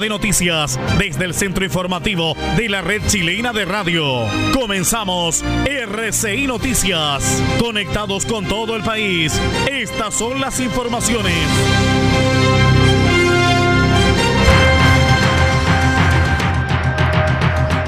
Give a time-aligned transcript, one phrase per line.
[0.00, 4.26] De noticias desde el centro informativo de la red chilena de radio.
[4.52, 7.42] Comenzamos RCI Noticias.
[7.58, 9.32] Conectados con todo el país.
[9.66, 11.32] Estas son las informaciones.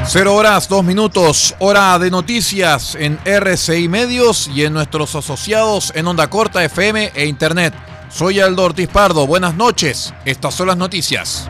[0.06, 6.06] Cero horas, dos minutos, hora de noticias en RCI Medios y en nuestros asociados en
[6.06, 7.74] Onda Corta FM e Internet.
[8.08, 11.46] Soy Aldo Ortiz Pardo, buenas noches, estas son las noticias.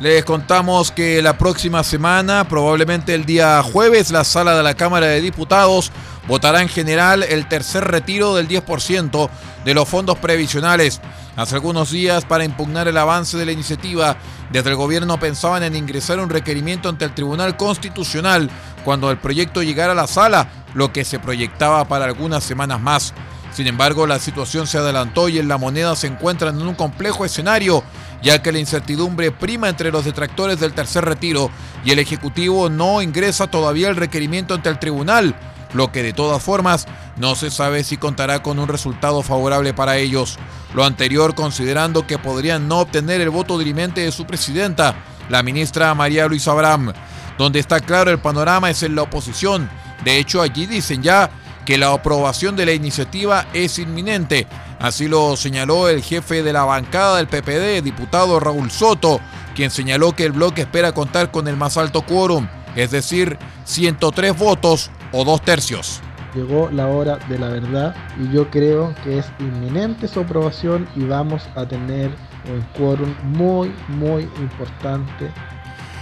[0.00, 5.06] Les contamos que la próxima semana, probablemente el día jueves, la sala de la Cámara
[5.06, 5.90] de Diputados
[6.28, 9.28] votará en general el tercer retiro del 10%
[9.64, 11.00] de los fondos previsionales.
[11.34, 14.16] Hace algunos días, para impugnar el avance de la iniciativa,
[14.52, 18.48] desde el gobierno pensaban en ingresar un requerimiento ante el Tribunal Constitucional
[18.84, 23.14] cuando el proyecto llegara a la sala, lo que se proyectaba para algunas semanas más.
[23.52, 27.24] Sin embargo, la situación se adelantó y en la moneda se encuentran en un complejo
[27.24, 27.82] escenario,
[28.22, 31.50] ya que la incertidumbre prima entre los detractores del tercer retiro
[31.84, 35.34] y el Ejecutivo no ingresa todavía el requerimiento ante el tribunal,
[35.74, 39.96] lo que de todas formas no se sabe si contará con un resultado favorable para
[39.96, 40.38] ellos.
[40.74, 44.94] Lo anterior considerando que podrían no obtener el voto dirimente de su presidenta,
[45.28, 46.92] la ministra María Luisa Abraham.
[47.38, 49.70] Donde está claro el panorama es en la oposición.
[50.04, 51.30] De hecho, allí dicen ya
[51.68, 54.46] que la aprobación de la iniciativa es inminente.
[54.80, 59.20] Así lo señaló el jefe de la bancada del PPD, diputado Raúl Soto,
[59.54, 64.34] quien señaló que el bloque espera contar con el más alto quórum, es decir, 103
[64.38, 66.00] votos o dos tercios.
[66.34, 71.04] Llegó la hora de la verdad y yo creo que es inminente su aprobación y
[71.04, 72.10] vamos a tener
[72.50, 75.30] un quórum muy, muy importante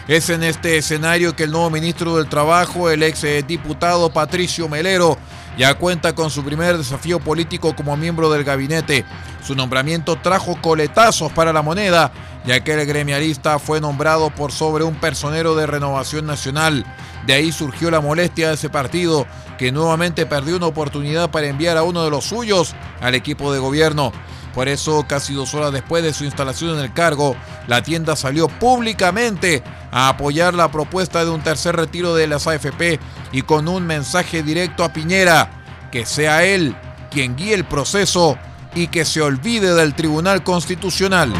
[0.09, 5.19] es en este escenario que el nuevo ministro del Trabajo, el ex diputado Patricio Melero,
[5.57, 9.05] ya cuenta con su primer desafío político como miembro del gabinete.
[9.45, 12.13] Su nombramiento trajo coletazos para la moneda,
[12.45, 16.85] ya que el gremialista fue nombrado por sobre un personero de Renovación Nacional.
[17.27, 19.27] De ahí surgió la molestia de ese partido,
[19.59, 23.59] que nuevamente perdió una oportunidad para enviar a uno de los suyos al equipo de
[23.59, 24.13] gobierno.
[24.55, 27.37] Por eso, casi dos horas después de su instalación en el cargo,
[27.67, 32.99] la tienda salió públicamente a apoyar la propuesta de un tercer retiro de las AFP
[33.33, 36.77] y con un mensaje directo a Piñera, que sea él
[37.11, 38.39] quien guíe el proceso
[38.75, 41.33] y que se olvide del Tribunal Constitucional.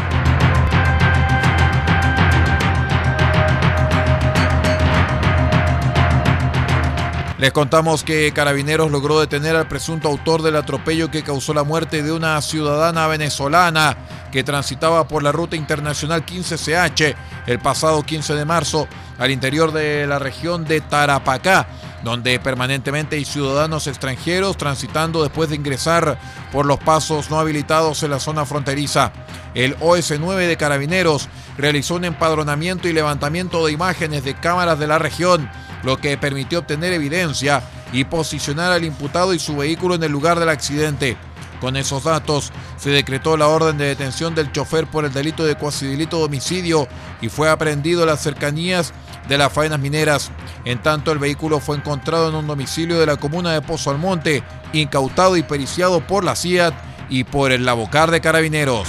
[7.37, 12.01] Les contamos que Carabineros logró detener al presunto autor del atropello que causó la muerte
[12.01, 13.95] de una ciudadana venezolana
[14.31, 18.87] que transitaba por la ruta internacional 15CH el pasado 15 de marzo
[19.19, 21.67] al interior de la región de Tarapacá,
[22.03, 26.17] donde permanentemente hay ciudadanos extranjeros transitando después de ingresar
[26.51, 29.11] por los pasos no habilitados en la zona fronteriza.
[29.53, 34.97] El OS9 de Carabineros realizó un empadronamiento y levantamiento de imágenes de cámaras de la
[34.97, 35.47] región
[35.83, 40.39] lo que permitió obtener evidencia y posicionar al imputado y su vehículo en el lugar
[40.39, 41.17] del accidente.
[41.59, 45.55] Con esos datos se decretó la orden de detención del chofer por el delito de
[45.55, 46.87] cuasi delito de homicidio
[47.19, 48.93] y fue aprehendido en las cercanías
[49.27, 50.31] de las faenas mineras.
[50.65, 54.43] En tanto, el vehículo fue encontrado en un domicilio de la comuna de Pozo Almonte,
[54.73, 56.75] incautado y periciado por la CIAT
[57.09, 58.87] y por el Labocar de Carabineros.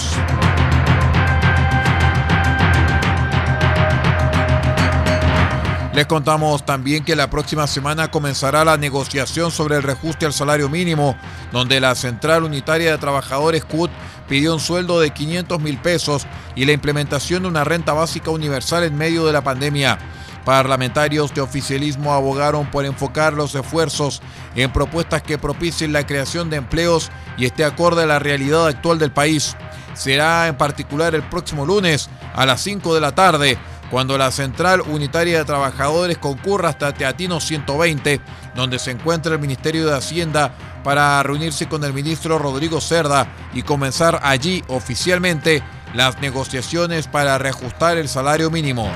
[5.98, 10.68] Les contamos también que la próxima semana comenzará la negociación sobre el reajuste al salario
[10.68, 11.16] mínimo,
[11.50, 13.90] donde la Central Unitaria de Trabajadores CUT
[14.28, 16.24] pidió un sueldo de 500 mil pesos
[16.54, 19.98] y la implementación de una renta básica universal en medio de la pandemia.
[20.44, 24.22] Parlamentarios de oficialismo abogaron por enfocar los esfuerzos
[24.54, 29.00] en propuestas que propicien la creación de empleos y esté acorde a la realidad actual
[29.00, 29.56] del país.
[29.94, 33.58] Será en particular el próximo lunes a las 5 de la tarde
[33.90, 38.20] cuando la Central Unitaria de Trabajadores concurra hasta Teatino 120,
[38.54, 40.52] donde se encuentra el Ministerio de Hacienda
[40.84, 45.62] para reunirse con el ministro Rodrigo Cerda y comenzar allí oficialmente
[45.94, 48.90] las negociaciones para reajustar el salario mínimo.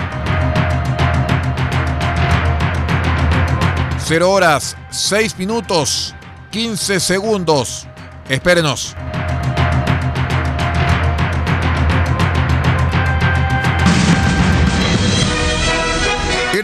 [4.05, 6.15] 0 horas, 6 minutos,
[6.51, 7.87] 15 segundos.
[8.29, 8.95] Espérenos.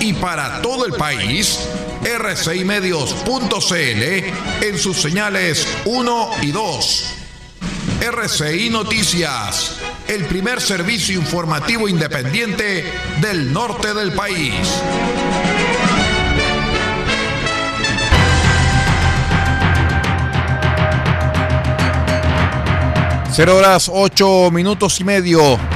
[0.00, 1.60] Y para todo el país,
[2.02, 7.04] rcimedios.cl en sus señales 1 y 2.
[8.00, 9.76] RCI Noticias,
[10.08, 12.84] el primer servicio informativo independiente
[13.20, 14.54] del norte del país.
[23.32, 25.73] Cero horas ocho minutos y medio.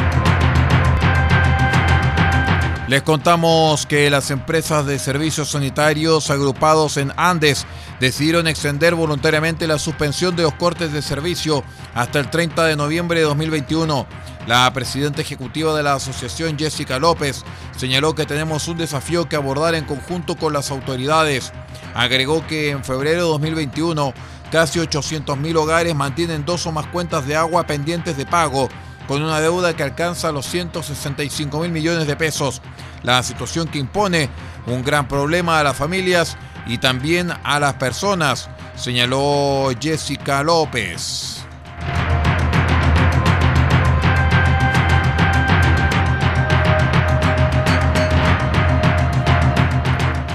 [2.89, 7.67] Les contamos que las empresas de servicios sanitarios agrupados en Andes
[8.01, 11.63] decidieron extender voluntariamente la suspensión de los cortes de servicio
[11.95, 14.07] hasta el 30 de noviembre de 2021.
[14.47, 17.45] La presidenta ejecutiva de la asociación, Jessica López,
[17.77, 21.53] señaló que tenemos un desafío que abordar en conjunto con las autoridades.
[21.93, 24.15] Agregó que en febrero de 2021
[24.51, 28.71] casi 800.000 hogares mantienen dos o más cuentas de agua pendientes de pago
[29.09, 32.61] con una deuda que alcanza los 165 mil millones de pesos.
[33.03, 34.29] La situación que impone
[34.67, 36.37] un gran problema a las familias
[36.67, 41.43] y también a las personas, señaló Jessica López.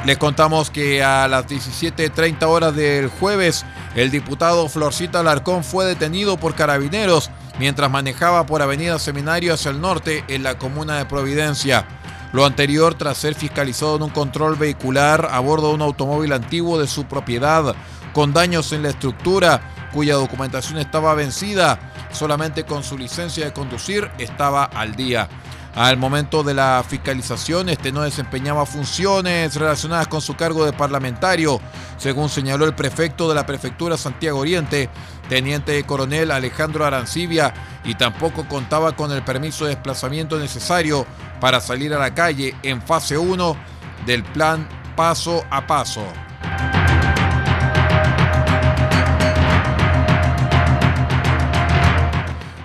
[0.06, 3.66] Les contamos que a las 17.30 horas del jueves,
[3.96, 9.82] el diputado Florcita Alarcón fue detenido por carabineros mientras manejaba por Avenida Seminario hacia el
[9.82, 11.86] norte en la comuna de Providencia.
[12.32, 16.80] Lo anterior tras ser fiscalizado en un control vehicular a bordo de un automóvil antiguo
[16.80, 17.76] de su propiedad,
[18.12, 21.80] con daños en la estructura, cuya documentación estaba vencida,
[22.12, 25.30] solamente con su licencia de conducir estaba al día.
[25.76, 31.60] Al momento de la fiscalización, este no desempeñaba funciones relacionadas con su cargo de parlamentario,
[31.98, 34.90] según señaló el prefecto de la prefectura Santiago Oriente,
[35.30, 41.08] teniente coronel Alejandro Arancibia, y tampoco contaba con el permiso de desplazamiento necesario
[41.40, 43.58] para salir a la calle en fase 1
[44.06, 46.06] del plan paso a paso.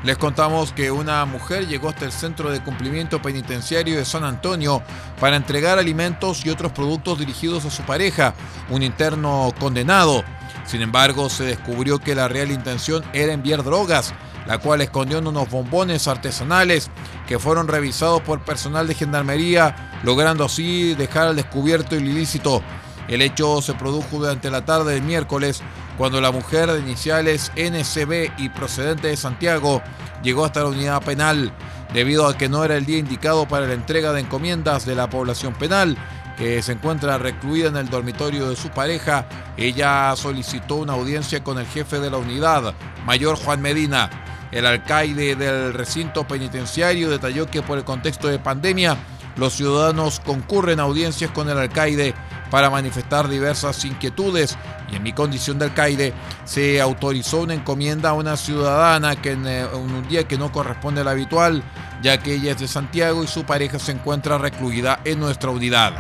[0.08, 4.82] Les contamos que una mujer llegó hasta el Centro de Cumplimiento Penitenciario de San Antonio
[5.20, 8.32] para entregar alimentos y otros productos dirigidos a su pareja,
[8.70, 10.24] un interno condenado.
[10.64, 14.14] Sin embargo, se descubrió que la real intención era enviar drogas,
[14.46, 16.90] la cual escondió en unos bombones artesanales
[17.26, 22.62] que fueron revisados por personal de gendarmería, logrando así dejar al descubierto el ilícito.
[23.08, 25.60] El hecho se produjo durante la tarde del miércoles,
[25.98, 29.82] cuando la mujer de iniciales NCB y procedente de Santiago
[30.22, 31.52] llegó hasta la unidad penal,
[31.92, 35.10] debido a que no era el día indicado para la entrega de encomiendas de la
[35.10, 35.98] población penal,
[36.36, 39.26] que se encuentra recluida en el dormitorio de su pareja,
[39.56, 42.74] ella solicitó una audiencia con el jefe de la unidad,
[43.04, 44.08] mayor Juan Medina.
[44.52, 48.96] El alcaide del recinto penitenciario detalló que por el contexto de pandemia,
[49.36, 52.14] los ciudadanos concurren a audiencias con el alcaide
[52.50, 54.56] para manifestar diversas inquietudes
[54.90, 56.12] y en mi condición de alcaide
[56.44, 61.02] se autorizó una encomienda a una ciudadana que en, eh, un día que no corresponde
[61.02, 61.62] al habitual,
[62.02, 65.92] ya que ella es de Santiago y su pareja se encuentra recluida en nuestra unidad.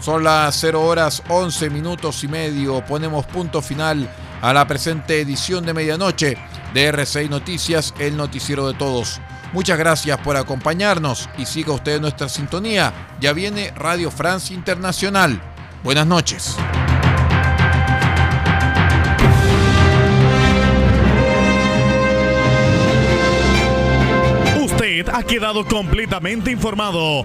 [0.00, 2.84] Son las 0 horas 11 minutos y medio.
[2.86, 4.08] Ponemos punto final
[4.40, 6.38] a la presente edición de medianoche
[6.72, 9.20] de RCI Noticias, el noticiero de todos.
[9.52, 12.92] Muchas gracias por acompañarnos y siga usted nuestra sintonía.
[13.20, 15.40] Ya viene Radio Francia Internacional.
[15.82, 16.56] Buenas noches.
[24.60, 27.24] Usted ha quedado completamente informado,